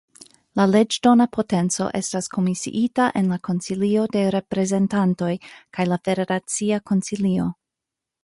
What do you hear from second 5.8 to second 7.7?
la Federacia Konsilio.